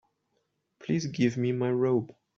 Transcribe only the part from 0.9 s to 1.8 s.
give me my